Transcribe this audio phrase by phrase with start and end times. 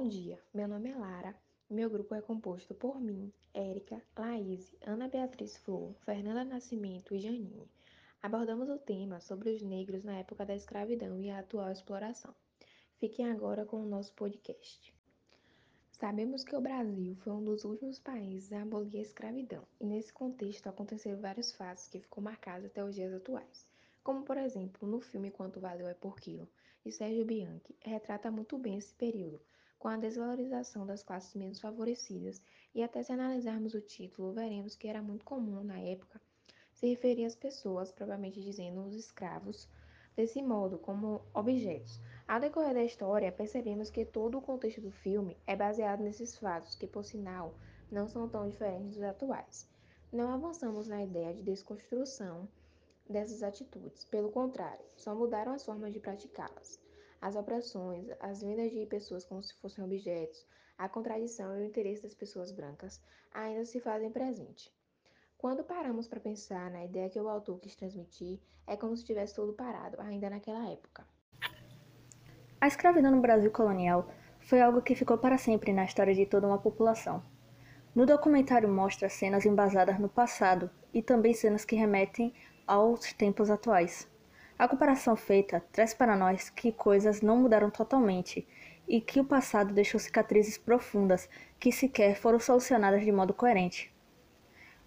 [0.00, 1.34] Bom dia, meu nome é Lara.
[1.68, 7.68] Meu grupo é composto por mim, Érica, Laís, Ana Beatriz Flor, Fernanda Nascimento e Janine.
[8.22, 12.32] Abordamos o tema sobre os negros na época da escravidão e a atual exploração.
[13.00, 14.94] Fiquem agora com o nosso podcast.
[15.90, 20.12] Sabemos que o Brasil foi um dos últimos países a abolir a escravidão, e nesse
[20.12, 23.66] contexto aconteceram vários fatos que ficou marcados até os dias atuais.
[24.04, 26.48] Como, por exemplo, no filme Quanto Valeu é por Quilo,
[26.84, 29.40] de Sérgio Bianchi, retrata muito bem esse período,
[29.78, 32.42] com a desvalorização das classes menos favorecidas,
[32.74, 36.20] e até se analisarmos o título, veremos que era muito comum na época
[36.72, 39.68] se referir às pessoas, propriamente dizendo os escravos,
[40.16, 42.00] desse modo, como objetos.
[42.26, 46.76] Ao decorrer da história, percebemos que todo o contexto do filme é baseado nesses fatos,
[46.76, 47.54] que, por sinal,
[47.90, 49.68] não são tão diferentes dos atuais.
[50.12, 52.48] Não avançamos na ideia de desconstrução
[53.08, 56.78] dessas atitudes, pelo contrário, só mudaram as formas de praticá-las.
[57.20, 60.46] As opressões, as vendas de pessoas como se fossem objetos,
[60.78, 63.00] a contradição e o interesse das pessoas brancas
[63.32, 64.72] ainda se fazem presente.
[65.36, 69.34] Quando paramos para pensar na ideia que o autor quis transmitir, é como se tivesse
[69.34, 71.04] tudo parado, ainda naquela época.
[72.60, 74.08] A escravidão no Brasil colonial
[74.40, 77.22] foi algo que ficou para sempre na história de toda uma população.
[77.94, 82.32] No documentário mostra cenas embasadas no passado e também cenas que remetem
[82.66, 84.08] aos tempos atuais.
[84.58, 88.44] A comparação feita traz para nós que coisas não mudaram totalmente
[88.88, 91.28] e que o passado deixou cicatrizes profundas
[91.60, 93.94] que sequer foram solucionadas de modo coerente.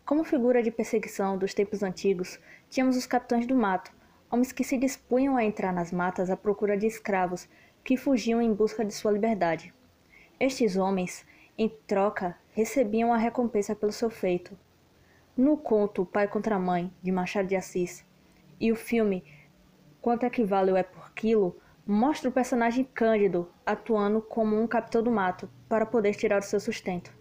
[0.05, 2.38] Como figura de perseguição dos tempos antigos,
[2.69, 3.94] tínhamos os capitães do mato,
[4.30, 7.47] homens que se dispunham a entrar nas matas à procura de escravos
[7.81, 9.73] que fugiam em busca de sua liberdade.
[10.38, 11.25] Estes homens,
[11.58, 14.58] em troca, recebiam a recompensa pelo seu feito.
[15.38, 18.05] No conto Pai contra Mãe, de Machado de Assis,
[18.59, 19.23] e o filme
[20.02, 25.04] Quanto é que vale é por quilo, mostra o personagem Cândido atuando como um capitão
[25.04, 27.14] do mato para poder tirar o seu sustento.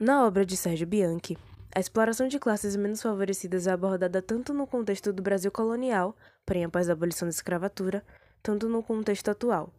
[0.00, 1.38] Na obra de Sérgio Bianchi,
[1.72, 6.64] a exploração de classes menos favorecidas é abordada tanto no contexto do Brasil colonial, porém
[6.64, 8.04] após a abolição da escravatura,
[8.42, 9.72] tanto no contexto atual.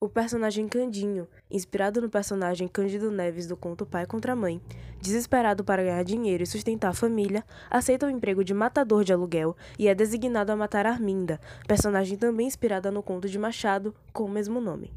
[0.00, 4.62] O personagem Candinho, inspirado no personagem Cândido Neves do conto Pai contra Mãe,
[5.02, 9.56] desesperado para ganhar dinheiro e sustentar a família, aceita o emprego de matador de aluguel
[9.76, 14.30] e é designado a matar Arminda, personagem também inspirada no conto de Machado com o
[14.30, 14.92] mesmo nome.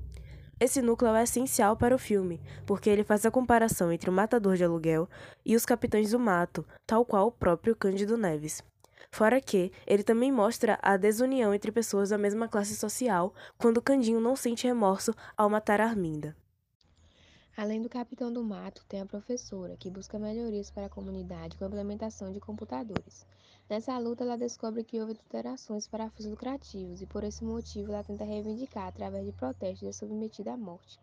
[0.59, 4.55] Esse núcleo é essencial para o filme, porque ele faz a comparação entre o matador
[4.55, 5.09] de aluguel
[5.43, 8.63] e os capitães do mato, tal qual o próprio Cândido Neves.
[9.13, 14.21] Fora que, ele também mostra a desunião entre pessoas da mesma classe social, quando Candinho
[14.21, 16.33] não sente remorso ao matar Arminda.
[17.57, 21.65] Além do capitão do mato, tem a professora, que busca melhorias para a comunidade com
[21.65, 23.25] a implementação de computadores.
[23.69, 28.05] Nessa luta, ela descobre que houve alterações para fins lucrativos e, por esse motivo, ela
[28.05, 30.97] tenta reivindicar, através de protestos, é submetida à morte.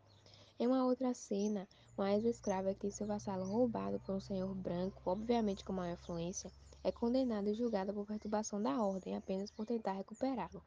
[0.58, 5.02] Em uma outra cena, uma ex-escrava que tem seu vassalo roubado por um senhor branco,
[5.04, 6.50] obviamente com maior influência,
[6.84, 10.62] é condenada e julgada por perturbação da ordem apenas por tentar recuperá-lo.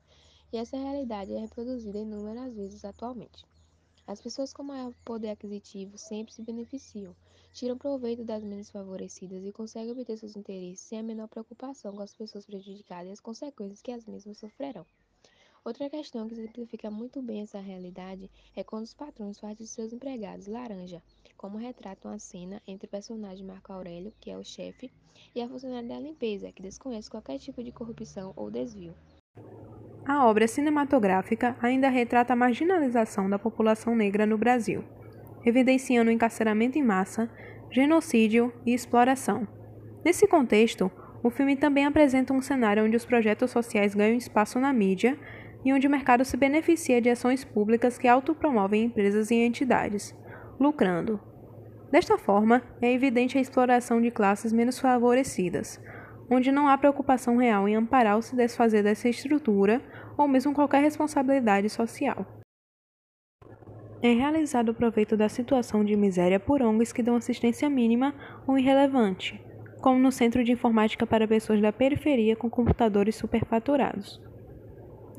[0.52, 3.46] E essa realidade é reproduzida inúmeras vezes atualmente.
[4.06, 7.16] As pessoas com maior poder aquisitivo sempre se beneficiam,
[7.54, 12.02] tiram proveito das menos favorecidas e conseguem obter seus interesses sem a menor preocupação com
[12.02, 14.86] as pessoas prejudicadas e as consequências que as mesmas sofrerão.
[15.64, 19.94] Outra questão que simplifica muito bem essa realidade é quando os patrões fazem de seus
[19.94, 21.04] empregados laranja,
[21.38, 24.92] como retratam a cena entre o personagem Marco Aurélio, que é o chefe,
[25.36, 28.96] e a funcionária da limpeza, que desconhece qualquer tipo de corrupção ou desvio.
[30.04, 34.84] A obra cinematográfica ainda retrata a marginalização da população negra no Brasil,
[35.46, 37.30] evidenciando o encarceramento em massa,
[37.70, 39.48] genocídio e exploração.
[40.04, 40.92] Nesse contexto,
[41.24, 45.20] o filme também apresenta um cenário onde os projetos sociais ganham espaço na mídia
[45.64, 50.16] e onde o mercado se beneficia de ações públicas que autopromovem empresas e entidades,
[50.60, 51.20] lucrando.
[51.92, 55.82] Desta forma, é evidente a exploração de classes menos favorecidas,
[56.30, 59.82] onde não há preocupação real em amparar ou se desfazer dessa estrutura
[60.18, 62.26] ou mesmo qualquer responsabilidade social.
[64.02, 68.16] É realizado o proveito da situação de miséria por ONGs que dão assistência mínima
[68.48, 69.40] ou irrelevante,
[69.82, 74.31] como no Centro de Informática para Pessoas da Periferia com computadores superfaturados.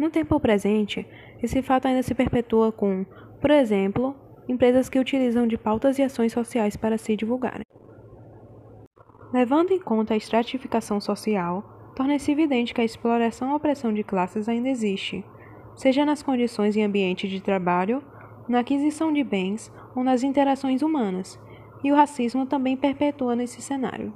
[0.02, 1.06] No tempo presente,
[1.40, 3.06] esse fato ainda se perpetua com,
[3.40, 4.16] por exemplo,
[4.48, 7.64] empresas que utilizam de pautas e ações sociais para se divulgarem.
[9.32, 14.48] Levando em conta a estratificação social, torna-se evidente que a exploração ou opressão de classes
[14.48, 15.24] ainda existe,
[15.76, 18.02] seja nas condições e ambiente de trabalho,
[18.48, 21.38] na aquisição de bens ou nas interações humanas,
[21.84, 24.12] e o racismo também perpetua nesse cenário.